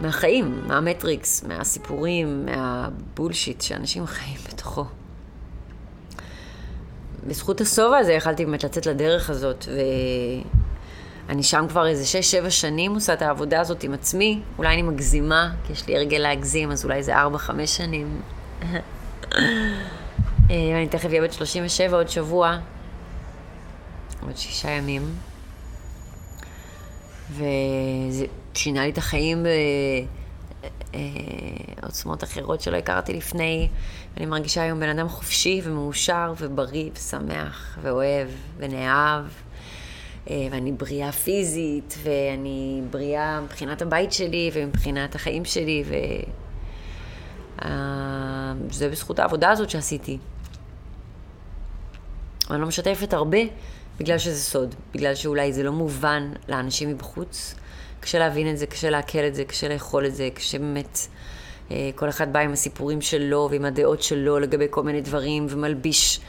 מהחיים, 0.00 0.62
מהמטריקס, 0.66 1.44
מהסיפורים, 1.44 2.46
מהבולשיט 2.46 3.60
שאנשים 3.60 4.06
חיים 4.06 4.38
בתוכו. 4.52 4.84
בזכות 7.26 7.60
השובע 7.60 7.98
הזה 7.98 8.12
יכלתי 8.12 8.44
באמת 8.44 8.64
לצאת 8.64 8.86
לדרך 8.86 9.30
הזאת, 9.30 9.68
ואני 11.28 11.42
שם 11.42 11.66
כבר 11.68 11.86
איזה 11.86 12.06
שש-שבע 12.06 12.50
שנים 12.50 12.94
עושה 12.94 13.12
את 13.12 13.22
העבודה 13.22 13.60
הזאת 13.60 13.82
עם 13.82 13.94
עצמי. 13.94 14.40
אולי 14.58 14.74
אני 14.74 14.82
מגזימה, 14.82 15.54
כי 15.66 15.72
יש 15.72 15.86
לי 15.86 15.96
הרגל 15.96 16.18
להגזים, 16.18 16.70
אז 16.70 16.84
אולי 16.84 17.02
זה 17.02 17.16
ארבע-חמש 17.16 17.76
שנים. 17.76 18.20
אני 20.50 20.88
תכף 20.90 21.08
אהיה 21.08 21.22
בת 21.22 21.32
37 21.32 21.96
עוד 21.96 22.08
שבוע, 22.08 22.58
עוד 24.22 24.36
שישה 24.36 24.70
ימים. 24.70 25.14
וזה 27.30 28.26
שינה 28.54 28.84
לי 28.84 28.90
את 28.90 28.98
החיים 28.98 29.46
בעוצמות 31.80 32.24
אחרות 32.24 32.60
שלא 32.60 32.76
הכרתי 32.76 33.12
לפני. 33.12 33.68
אני 34.16 34.26
מרגישה 34.26 34.62
היום 34.62 34.80
בן 34.80 34.88
אדם 34.88 35.08
חופשי 35.08 35.60
ומאושר 35.64 36.34
ובריא 36.38 36.90
ושמח 36.94 37.78
ואוהב 37.82 38.28
ונאהב. 38.56 39.24
ואני 40.30 40.72
בריאה 40.72 41.12
פיזית, 41.12 41.98
ואני 42.02 42.82
בריאה 42.90 43.40
מבחינת 43.40 43.82
הבית 43.82 44.12
שלי 44.12 44.50
ומבחינת 44.54 45.14
החיים 45.14 45.44
שלי, 45.44 45.84
וזה 48.68 48.88
בזכות 48.90 49.18
העבודה 49.18 49.50
הזאת 49.50 49.70
שעשיתי. 49.70 50.18
אני 52.50 52.60
לא 52.60 52.66
משתפת 52.66 53.12
הרבה, 53.12 53.38
בגלל 53.98 54.18
שזה 54.18 54.40
סוד, 54.40 54.74
בגלל 54.94 55.14
שאולי 55.14 55.52
זה 55.52 55.62
לא 55.62 55.72
מובן 55.72 56.32
לאנשים 56.48 56.88
מבחוץ. 56.88 57.54
קשה 58.00 58.18
להבין 58.18 58.50
את 58.50 58.58
זה, 58.58 58.66
קשה 58.66 58.90
לעכל 58.90 59.26
את 59.26 59.34
זה, 59.34 59.44
קשה 59.44 59.68
לאכול 59.68 60.06
את 60.06 60.14
זה, 60.14 60.28
קשה 60.34 60.58
באמת... 60.58 60.98
אה, 61.70 61.90
כל 61.94 62.08
אחד 62.08 62.32
בא 62.32 62.40
עם 62.40 62.52
הסיפורים 62.52 63.00
שלו 63.00 63.48
ועם 63.50 63.64
הדעות 63.64 64.02
שלו 64.02 64.38
לגבי 64.38 64.66
כל 64.70 64.82
מיני 64.82 65.00
דברים, 65.00 65.46
ומלביש 65.50 66.20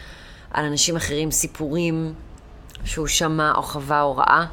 על 0.52 0.66
אנשים 0.66 0.96
אחרים 0.96 1.32
סיפורים 1.32 2.14
שהוא 2.86 3.08
שמע 3.08 3.52
או 3.56 3.62
חווה 3.62 4.02
או 4.02 4.18
ראה. 4.18 4.46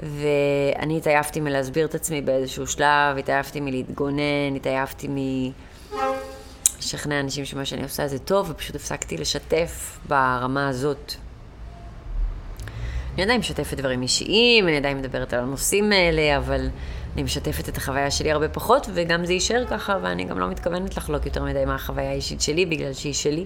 ואני 0.00 0.98
התעייפתי 0.98 1.40
מלהסביר 1.40 1.86
את 1.86 1.94
עצמי 1.94 2.20
באיזשהו 2.20 2.66
שלב, 2.66 3.18
התעייפתי 3.18 3.60
מלהתגונן, 3.60 4.56
התעייפתי 4.56 5.08
מ... 5.08 5.16
לשכנע 6.78 7.20
אנשים 7.20 7.44
שמה 7.44 7.64
שאני 7.64 7.82
עושה 7.82 8.08
זה 8.08 8.18
טוב, 8.18 8.50
ופשוט 8.50 8.76
הפסקתי 8.76 9.16
לשתף 9.16 9.98
ברמה 10.08 10.68
הזאת. 10.68 11.14
אני 13.14 13.22
עדיין 13.22 13.40
משתפת 13.40 13.76
דברים 13.76 14.02
אישיים, 14.02 14.68
אני 14.68 14.76
עדיין 14.76 14.98
מדברת 14.98 15.32
על 15.32 15.40
הנושאים 15.40 15.92
האלה, 15.92 16.36
אבל 16.36 16.68
אני 17.14 17.22
משתפת 17.22 17.68
את 17.68 17.76
החוויה 17.76 18.10
שלי 18.10 18.32
הרבה 18.32 18.48
פחות, 18.48 18.86
וגם 18.94 19.26
זה 19.26 19.32
יישאר 19.32 19.64
ככה, 19.70 19.98
ואני 20.02 20.24
גם 20.24 20.38
לא 20.38 20.48
מתכוונת 20.48 20.96
לחלוק 20.96 21.26
יותר 21.26 21.44
מדי 21.44 21.64
מהחוויה 21.64 22.10
האישית 22.10 22.40
שלי, 22.40 22.66
בגלל 22.66 22.92
שהיא 22.92 23.14
שלי. 23.14 23.44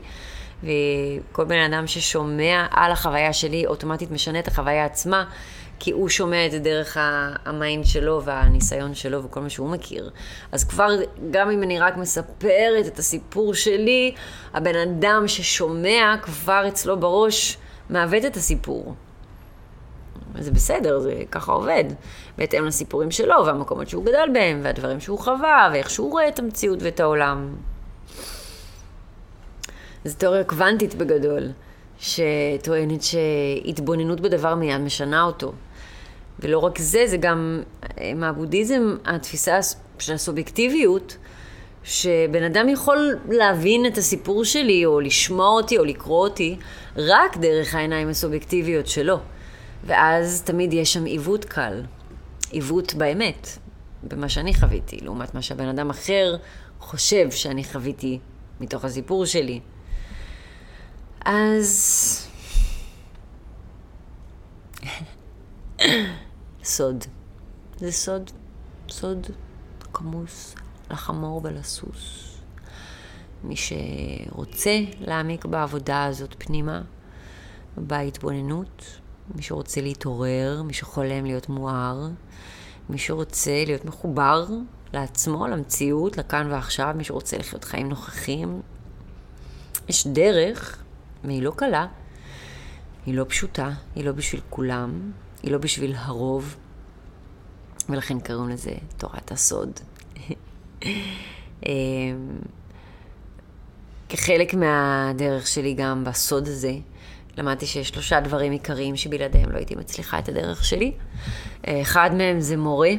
וכל 0.62 1.45
בן 1.45 1.73
אדם 1.73 1.87
ששומע 1.87 2.66
על 2.71 2.92
החוויה 2.92 3.33
שלי, 3.33 3.66
אוטומטית 3.66 4.11
משנה 4.11 4.38
את 4.38 4.49
החוויה 4.49 4.85
עצמה, 4.85 5.25
כי 5.78 5.90
הוא 5.90 6.09
שומע 6.09 6.47
את 6.47 6.50
זה 6.50 6.59
דרך 6.59 6.97
ה 7.44 7.52
mind 7.52 7.84
שלו 7.85 8.23
והניסיון 8.25 8.95
שלו 8.95 9.25
וכל 9.25 9.40
מה 9.40 9.50
שהוא 9.50 9.71
מכיר. 9.71 10.11
אז 10.52 10.64
כבר, 10.64 10.90
גם 11.31 11.50
אם 11.50 11.62
אני 11.62 11.81
רק 11.81 11.97
מספרת 11.97 12.87
את 12.87 12.99
הסיפור 12.99 13.54
שלי, 13.54 14.14
הבן 14.54 14.76
אדם 14.76 15.28
ששומע 15.28 16.14
כבר 16.23 16.64
אצלו 16.69 17.00
בראש 17.00 17.59
מעוות 17.90 18.25
את 18.25 18.37
הסיפור. 18.37 18.95
זה 20.38 20.50
בסדר, 20.50 20.99
זה 20.99 21.23
ככה 21.31 21.52
עובד. 21.52 21.85
בהתאם 22.38 22.64
לסיפורים 22.64 23.11
שלו, 23.11 23.47
והמקומות 23.47 23.88
שהוא 23.88 24.04
גדל 24.04 24.28
בהם, 24.33 24.61
והדברים 24.62 25.00
שהוא 25.00 25.19
חווה, 25.19 25.71
ואיך 25.73 25.90
שהוא 25.90 26.11
רואה 26.11 26.28
את 26.28 26.38
המציאות 26.38 26.83
ואת 26.83 27.00
העולם. 27.00 27.54
זו 30.04 30.14
תיאוריה 30.18 30.44
קוונטית 30.44 30.94
בגדול, 30.94 31.42
שטוענת 31.99 33.00
שהתבוננות 33.02 34.21
בדבר 34.21 34.54
מיד 34.54 34.80
משנה 34.80 35.23
אותו. 35.23 35.52
ולא 36.40 36.59
רק 36.59 36.78
זה, 36.78 37.04
זה 37.06 37.16
גם 37.16 37.62
אה, 37.99 38.12
מהבודהיזם, 38.14 38.97
התפיסה 39.04 39.59
של 39.99 40.12
הסובייקטיביות, 40.12 41.16
שבן 41.85 42.42
אדם 42.42 42.68
יכול 42.68 43.18
להבין 43.28 43.87
את 43.87 43.99
הסיפור 43.99 44.44
שלי, 44.44 44.87
או 44.87 45.00
לשמוע 45.00 45.49
אותי, 45.49 45.78
או 45.78 45.85
לקרוא 45.85 46.25
אותי, 46.28 46.56
רק 46.97 47.37
דרך 47.37 47.75
העיניים 47.75 48.09
הסובייקטיביות 48.09 48.87
שלו. 48.87 49.18
ואז 49.85 50.42
תמיד 50.42 50.73
יש 50.73 50.92
שם 50.92 51.04
עיוות 51.04 51.44
קל, 51.44 51.82
עיוות 52.50 52.94
באמת, 52.94 53.49
במה 54.02 54.28
שאני 54.28 54.54
חוויתי, 54.54 54.99
לעומת 55.02 55.35
מה 55.35 55.42
שהבן 55.42 55.68
אדם 55.68 55.90
אחר 55.90 56.37
חושב 56.80 57.30
שאני 57.30 57.64
חוויתי 57.64 58.18
מתוך 58.61 58.85
הסיפור 58.85 59.26
שלי. 59.26 59.61
אז... 61.24 62.28
סוד. 66.64 67.04
זה 67.76 67.92
סוד, 67.92 68.30
סוד 68.88 69.26
כמוס 69.92 70.54
לחמור 70.90 71.40
ולסוס. 71.44 72.28
מי 73.44 73.54
שרוצה 73.56 74.78
להעמיק 75.00 75.44
בעבודה 75.44 76.04
הזאת 76.04 76.34
פנימה, 76.38 76.82
בהתבוננות, 77.76 78.84
מי 79.34 79.42
שרוצה 79.42 79.80
להתעורר, 79.80 80.62
מי 80.62 80.72
שחולם 80.72 81.24
להיות 81.24 81.48
מואר, 81.48 82.08
מי 82.88 82.98
שרוצה 82.98 83.62
להיות 83.66 83.84
מחובר 83.84 84.46
לעצמו, 84.92 85.46
למציאות, 85.46 86.16
לכאן 86.16 86.50
ועכשיו, 86.50 86.94
מי 86.96 87.04
שרוצה 87.04 87.38
לחיות 87.38 87.64
חיים 87.64 87.88
נוכחים. 87.88 88.60
יש 89.88 90.06
דרך, 90.06 90.81
והיא 91.24 91.42
לא 91.42 91.52
קלה, 91.56 91.86
היא 93.06 93.14
לא 93.14 93.24
פשוטה, 93.28 93.70
היא 93.94 94.04
לא 94.04 94.12
בשביל 94.12 94.40
כולם, 94.50 95.12
היא 95.42 95.52
לא 95.52 95.58
בשביל 95.58 95.94
הרוב, 95.96 96.56
ולכן 97.88 98.20
קוראים 98.20 98.48
לזה 98.48 98.72
תורת 98.96 99.32
הסוד. 99.32 99.70
אמ, 101.66 102.38
כחלק 104.08 104.54
מהדרך 104.54 105.46
שלי 105.46 105.74
גם 105.74 106.04
בסוד 106.04 106.48
הזה, 106.48 106.72
למדתי 107.38 107.66
שיש 107.66 107.88
שלושה 107.88 108.20
דברים 108.20 108.52
עיקריים 108.52 108.96
שבלעדיהם 108.96 109.50
לא 109.50 109.56
הייתי 109.56 109.74
מצליחה 109.74 110.18
את 110.18 110.28
הדרך 110.28 110.64
שלי. 110.64 110.92
אחד 111.64 112.10
מהם 112.14 112.40
זה 112.40 112.56
מורה, 112.56 112.90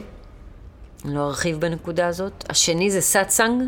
אני 1.06 1.16
לא 1.16 1.28
ארחיב 1.28 1.60
בנקודה 1.60 2.08
הזאת. 2.08 2.46
השני 2.50 2.92
זה 2.92 3.02
סאצאנג. 3.02 3.64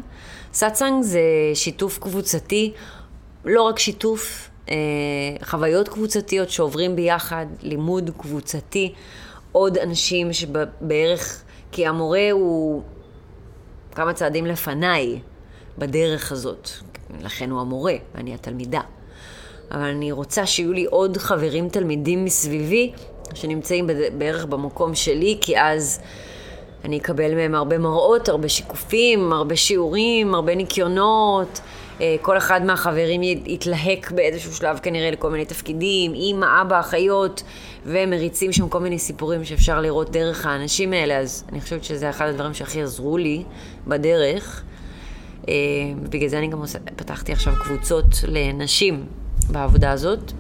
סאצאנג 0.53 1.03
זה 1.03 1.21
שיתוף 1.53 1.99
קבוצתי, 1.99 2.73
לא 3.45 3.63
רק 3.63 3.79
שיתוף, 3.79 4.49
אה, 4.69 4.75
חוויות 5.43 5.89
קבוצתיות 5.89 6.49
שעוברים 6.49 6.95
ביחד, 6.95 7.45
לימוד 7.61 8.11
קבוצתי, 8.17 8.93
עוד 9.51 9.77
אנשים 9.77 10.33
שבערך, 10.33 11.43
כי 11.71 11.87
המורה 11.87 12.31
הוא 12.31 12.81
כמה 13.95 14.13
צעדים 14.13 14.45
לפניי 14.45 15.19
בדרך 15.77 16.31
הזאת, 16.31 16.69
לכן 17.21 17.51
הוא 17.51 17.61
המורה 17.61 17.95
ואני 18.15 18.33
התלמידה. 18.33 18.81
אבל 19.71 19.81
אני 19.81 20.11
רוצה 20.11 20.45
שיהיו 20.45 20.73
לי 20.73 20.85
עוד 20.85 21.17
חברים 21.17 21.69
תלמידים 21.69 22.25
מסביבי, 22.25 22.91
שנמצאים 23.33 23.89
בערך 24.17 24.45
במקום 24.45 24.95
שלי, 24.95 25.37
כי 25.41 25.59
אז 25.59 25.99
אני 26.85 26.97
אקבל 26.97 27.35
מהם 27.35 27.55
הרבה 27.55 27.77
מראות, 27.77 28.29
הרבה 28.29 28.49
שיקופים, 28.49 29.33
הרבה 29.33 29.55
שיעורים, 29.55 30.35
הרבה 30.35 30.55
ניקיונות. 30.55 31.61
אה, 32.01 32.15
כל 32.21 32.37
אחד 32.37 32.65
מהחברים 32.65 33.23
יתלהק 33.23 34.11
באיזשהו 34.11 34.53
שלב 34.53 34.79
כנראה 34.79 35.11
לכל 35.11 35.31
מיני 35.31 35.45
תפקידים, 35.45 36.13
אימא, 36.13 36.61
אבא, 36.61 36.79
אחיות, 36.79 37.43
ומריצים 37.85 38.51
שם 38.51 38.69
כל 38.69 38.79
מיני 38.79 38.99
סיפורים 38.99 39.45
שאפשר 39.45 39.81
לראות 39.81 40.11
דרך 40.11 40.45
האנשים 40.45 40.93
האלה, 40.93 41.17
אז 41.17 41.43
אני 41.51 41.61
חושבת 41.61 41.83
שזה 41.83 42.09
אחד 42.09 42.27
הדברים 42.27 42.53
שהכי 42.53 42.81
עזרו 42.81 43.17
לי 43.17 43.43
בדרך. 43.87 44.63
אה, 45.47 45.53
ובגלל 46.01 46.29
זה 46.29 46.37
אני 46.37 46.47
גם 46.47 46.63
פתחתי 46.95 47.31
עכשיו 47.31 47.53
קבוצות 47.59 48.05
לנשים 48.27 49.05
בעבודה 49.49 49.91
הזאת. 49.91 50.31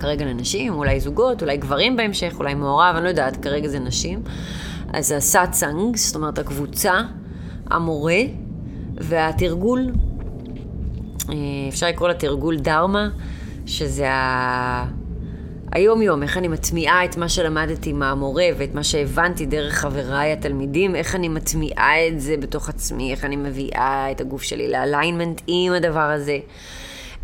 כרגע 0.00 0.24
לנשים, 0.24 0.74
אולי 0.74 1.00
זוגות, 1.00 1.42
אולי 1.42 1.56
גברים 1.56 1.96
בהמשך, 1.96 2.34
אולי 2.38 2.54
מעורב, 2.54 2.94
אני 2.96 3.04
לא 3.04 3.08
יודעת, 3.08 3.36
כרגע 3.36 3.68
זה 3.68 3.78
נשים. 3.78 4.22
אז 4.92 5.12
הסאצאנג, 5.12 5.96
זאת 5.96 6.16
אומרת 6.16 6.38
הקבוצה, 6.38 7.00
המורה 7.70 8.20
והתרגול, 8.96 9.92
אפשר 11.68 11.86
לקרוא 11.86 12.08
לתרגול 12.08 12.56
דרמה, 12.56 13.08
שזה 13.66 14.10
ה... 14.10 14.86
היום-יום, 15.72 16.22
איך 16.22 16.36
אני 16.36 16.48
מטמיעה 16.48 17.04
את 17.04 17.16
מה 17.16 17.28
שלמדתי 17.28 17.92
מהמורה 17.92 18.46
ואת 18.58 18.74
מה 18.74 18.84
שהבנתי 18.84 19.46
דרך 19.46 19.74
חבריי 19.74 20.32
התלמידים, 20.32 20.96
איך 20.96 21.14
אני 21.14 21.28
מטמיעה 21.28 22.08
את 22.08 22.20
זה 22.20 22.36
בתוך 22.36 22.68
עצמי, 22.68 23.10
איך 23.10 23.24
אני 23.24 23.36
מביאה 23.36 24.10
את 24.10 24.20
הגוף 24.20 24.42
שלי 24.42 24.68
לאליינמנט 24.70 25.40
עם 25.46 25.72
הדבר 25.72 26.10
הזה. 26.10 26.38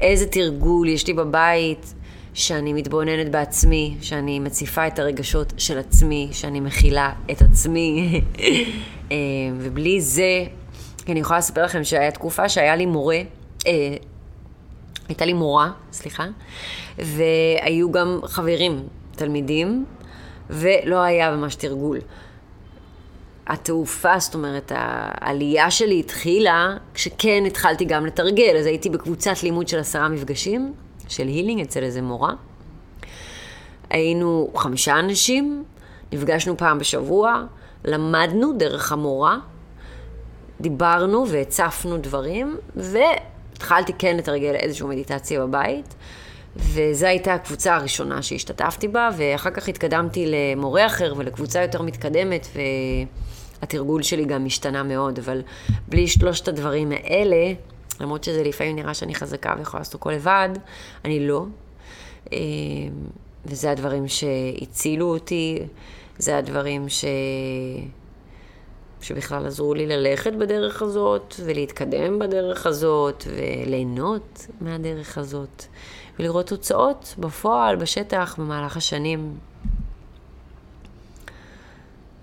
איזה 0.01 0.27
תרגול 0.27 0.89
יש 0.89 1.07
לי 1.07 1.13
בבית 1.13 1.95
שאני 2.35 2.73
מתבוננת 2.73 3.31
בעצמי, 3.31 3.97
שאני 4.01 4.39
מציפה 4.39 4.87
את 4.87 4.99
הרגשות 4.99 5.53
של 5.57 5.79
עצמי, 5.79 6.29
שאני 6.33 6.61
מכילה 6.61 7.13
את 7.31 7.43
עצמי. 7.43 8.21
אה, 9.13 9.17
ובלי 9.59 10.01
זה, 10.01 10.45
אני 11.09 11.21
יכולה 11.21 11.39
לספר 11.39 11.65
לכם 11.65 11.85
שהיה 11.85 12.11
תקופה 12.11 12.49
שהיה 12.49 12.77
לי 12.77 12.87
מורה, 12.87 13.21
אה, 13.67 13.97
הייתה 15.09 15.25
לי 15.25 15.33
מורה, 15.33 15.71
סליחה, 15.93 16.27
והיו 16.99 17.93
גם 17.93 18.21
חברים, 18.25 18.83
תלמידים, 19.17 19.85
ולא 20.51 20.97
היה 20.97 21.37
ממש 21.37 21.55
תרגול. 21.55 21.99
התעופה, 23.47 24.19
זאת 24.19 24.35
אומרת, 24.35 24.73
העלייה 24.75 25.71
שלי 25.71 26.01
התחילה 26.01 26.77
כשכן 26.95 27.43
התחלתי 27.47 27.85
גם 27.85 28.07
לתרגל. 28.07 28.57
אז 28.59 28.67
הייתי 28.67 28.91
בקבוצת 28.91 29.43
לימוד 29.43 29.69
של 29.69 29.79
עשרה 29.79 30.09
מפגשים, 30.09 30.73
של 31.09 31.27
הילינג 31.27 31.61
אצל 31.61 31.83
איזה 31.83 32.03
מורה. 32.03 32.33
היינו 33.91 34.51
חמישה 34.57 34.99
אנשים, 34.99 35.65
נפגשנו 36.13 36.57
פעם 36.57 36.79
בשבוע, 36.79 37.45
למדנו 37.85 38.53
דרך 38.53 38.93
המורה, 38.93 39.39
דיברנו 40.61 41.29
והצפנו 41.29 41.99
דברים, 41.99 42.57
והתחלתי 43.61 43.93
כן 43.99 44.17
לתרגל 44.17 44.55
איזושהי 44.55 44.87
מדיטציה 44.87 45.41
בבית. 45.41 45.95
וזו 46.57 47.07
הייתה 47.07 47.35
הקבוצה 47.35 47.77
הראשונה 47.77 48.23
שהשתתפתי 48.23 48.89
בה, 48.89 49.11
ואחר 49.17 49.51
כך 49.51 49.69
התקדמתי 49.69 50.27
למורה 50.27 50.87
אחר 50.87 51.15
ולקבוצה 51.17 51.63
יותר 51.63 51.83
מתקדמת, 51.83 52.47
והתרגול 53.61 54.03
שלי 54.03 54.25
גם 54.25 54.47
השתנה 54.47 54.83
מאוד, 54.83 55.19
אבל 55.19 55.43
בלי 55.89 56.09
שלושת 56.09 56.49
הדברים 56.49 56.93
האלה, 56.93 57.53
למרות 58.01 58.25
שזה 58.25 58.43
לפעמים 58.45 58.77
נראה 58.77 58.95
שאני 58.95 59.15
חזקה 59.15 59.55
ויכולה 59.59 59.81
לעשות 59.81 59.95
הכל 59.95 60.13
לבד, 60.13 60.49
אני 61.05 61.27
לא. 61.27 61.45
אה, 62.33 62.39
וזה 63.47 63.71
הדברים 63.71 64.09
שהצילו 64.09 65.15
אותי, 65.15 65.59
זה 66.19 66.39
הדברים 66.39 66.89
ש... 66.89 67.05
שבכלל 69.03 69.47
עזרו 69.47 69.75
לי 69.75 69.87
ללכת 69.87 70.33
בדרך 70.33 70.83
הזאת, 70.83 71.35
ולהתקדם 71.45 72.19
בדרך 72.19 72.67
הזאת, 72.67 73.25
וליהנות 73.27 74.47
מהדרך 74.61 75.19
הזאת, 75.19 75.65
ולראות 76.19 76.47
תוצאות 76.47 77.15
בפועל, 77.19 77.77
בשטח, 77.77 78.37
במהלך 78.39 78.77
השנים. 78.77 79.39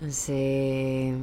אז 0.01 0.29
אה, 0.29 1.17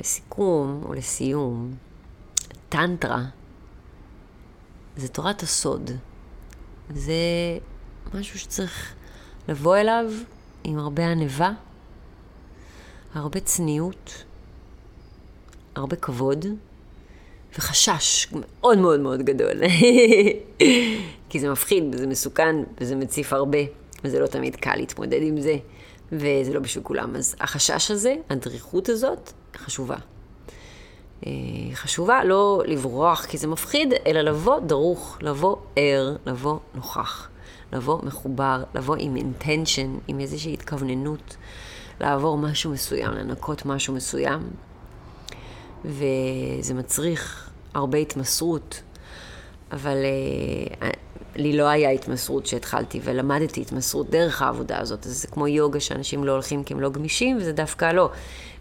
לסיכום, 0.00 0.82
או 0.84 0.94
לסיום, 0.94 1.74
טנטרה 2.68 3.22
זה 4.96 5.08
תורת 5.08 5.42
הסוד. 5.42 5.90
זה 6.90 7.14
משהו 8.14 8.38
שצריך 8.38 8.94
לבוא 9.48 9.76
אליו 9.76 10.04
עם 10.64 10.78
הרבה 10.78 11.06
ענווה, 11.06 11.52
הרבה 13.14 13.40
צניעות, 13.40 14.24
הרבה 15.74 15.96
כבוד 15.96 16.46
וחשש 17.58 18.28
מאוד 18.32 18.78
מאוד 18.78 19.00
מאוד 19.00 19.22
גדול. 19.22 19.62
כי 21.28 21.40
זה 21.40 21.50
מפחיד 21.50 21.84
וזה 21.92 22.06
מסוכן 22.06 22.56
וזה 22.80 22.96
מציף 22.96 23.32
הרבה, 23.32 23.58
וזה 24.04 24.18
לא 24.18 24.26
תמיד 24.26 24.56
קל 24.56 24.76
להתמודד 24.76 25.22
עם 25.22 25.40
זה, 25.40 25.56
וזה 26.12 26.54
לא 26.54 26.60
בשביל 26.60 26.84
כולם. 26.84 27.16
אז 27.16 27.36
החשש 27.40 27.90
הזה, 27.90 28.14
הדריכות 28.30 28.88
הזאת, 28.88 29.32
חשובה. 29.56 29.96
אה, 31.26 31.32
חשובה 31.74 32.24
לא 32.24 32.62
לברוח 32.66 33.24
כי 33.24 33.38
זה 33.38 33.46
מפחיד, 33.46 33.94
אלא 34.06 34.20
לבוא 34.20 34.60
דרוך, 34.60 35.18
לבוא 35.20 35.56
ער, 35.76 36.16
לבוא 36.26 36.58
נוכח, 36.74 37.28
לבוא 37.72 37.98
מחובר, 38.02 38.62
לבוא 38.74 38.96
עם 38.98 39.16
אינטנשן, 39.16 39.96
עם 40.08 40.20
איזושהי 40.20 40.52
התכווננות, 40.52 41.36
לעבור 42.00 42.38
משהו 42.38 42.70
מסוים, 42.70 43.12
לנקות 43.12 43.66
משהו 43.66 43.94
מסוים, 43.94 44.50
וזה 45.84 46.74
מצריך 46.74 47.50
הרבה 47.74 47.98
התמסרות, 47.98 48.82
אבל 49.72 49.96
אה, 50.82 50.90
לי 51.36 51.56
לא 51.56 51.68
היה 51.68 51.90
התמסרות 51.90 52.46
שהתחלתי, 52.46 53.00
ולמדתי 53.04 53.60
התמסרות 53.60 54.10
דרך 54.10 54.42
העבודה 54.42 54.78
הזאת. 54.78 55.06
אז 55.06 55.12
זה 55.12 55.28
כמו 55.28 55.48
יוגה 55.48 55.80
שאנשים 55.80 56.24
לא 56.24 56.32
הולכים 56.32 56.64
כי 56.64 56.74
הם 56.74 56.80
לא 56.80 56.90
גמישים, 56.90 57.36
וזה 57.36 57.52
דווקא 57.52 57.92
לא. 57.92 58.10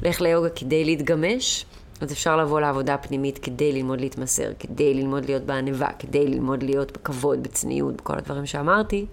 לך 0.02 0.22
ליוגה 0.22 0.50
כדי 0.50 0.86
להתגמש. 0.86 1.66
אז 2.02 2.12
אפשר 2.12 2.38
לבוא 2.38 2.62
לעבודה 2.62 2.94
הפנימית 2.94 3.38
כדי 3.38 3.72
ללמוד 3.72 4.02
להתמסר, 4.02 4.52
כדי 4.60 4.94
ללמוד 4.94 5.26
להיות 5.26 5.44
בענווה, 5.44 5.90
כדי 6.00 6.28
ללמוד 6.28 6.64
להיות 6.64 6.92
בכבוד, 6.98 7.44
בצניעות, 7.44 7.96
בכל 7.96 8.18
הדברים 8.18 8.46
שאמרתי. 8.46 9.06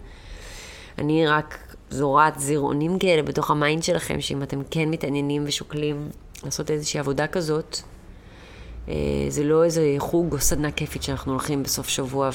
אני 0.99 1.27
רק 1.27 1.70
זורעת 1.91 2.39
זירעונים 2.39 2.99
כאלה 2.99 3.23
בתוך 3.23 3.51
ה 3.51 3.57
mind 3.57 3.83
שלכם, 3.83 4.21
שאם 4.21 4.43
אתם 4.43 4.63
כן 4.71 4.89
מתעניינים 4.91 5.45
ושוקלים 5.47 6.09
לעשות 6.45 6.71
איזושהי 6.71 7.01
עבודה 7.01 7.27
כזאת, 7.27 7.77
אה, 8.89 8.95
זה 9.29 9.45
לא 9.45 9.65
איזה 9.65 9.95
חוג 9.99 10.33
או 10.33 10.39
סדנה 10.39 10.71
כיפית 10.71 11.03
שאנחנו 11.03 11.33
הולכים 11.33 11.63
בסוף 11.63 11.89
שבוע 11.89 12.31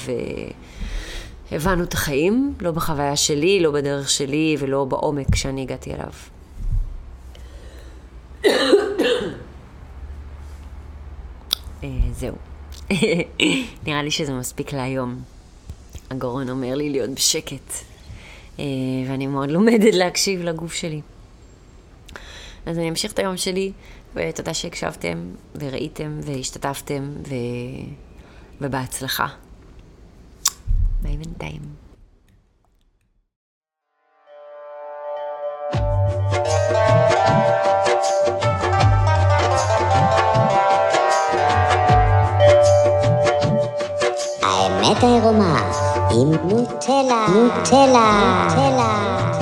והבנו 1.52 1.84
את 1.84 1.94
החיים, 1.94 2.54
לא 2.60 2.70
בחוויה 2.70 3.16
שלי, 3.16 3.60
לא 3.60 3.70
בדרך 3.70 4.10
שלי 4.10 4.56
ולא 4.58 4.84
בעומק 4.84 5.34
שאני 5.34 5.62
הגעתי 5.62 5.94
אליו. 5.94 6.12
אה, 11.84 11.88
זהו. 12.12 12.34
נראה 13.86 14.02
לי 14.02 14.10
שזה 14.10 14.32
מספיק 14.32 14.72
להיום. 14.72 15.22
הגרון 16.10 16.48
אומר 16.48 16.74
לי 16.74 16.90
להיות 16.90 17.10
בשקט, 17.10 17.72
ואני 19.08 19.26
מאוד 19.26 19.50
לומדת 19.50 19.94
להקשיב 19.94 20.42
לגוף 20.42 20.74
שלי. 20.74 21.00
אז 22.66 22.78
אני 22.78 22.88
אמשיך 22.88 23.12
את 23.12 23.18
היום 23.18 23.36
שלי, 23.36 23.72
ותודה 24.14 24.54
שהקשבתם, 24.54 25.18
וראיתם, 25.54 26.18
והשתתפתם, 26.22 27.12
ו... 27.28 27.34
ובהצלחה. 28.60 29.26
ביי 31.02 31.16
בינתיים. 31.16 31.62
האמת 44.42 45.02
העירומה 45.02 45.85
עם 46.16 46.32
נוטלה, 46.32 47.26
נוטלה, 47.34 48.44
נוטלה. 48.48 49.35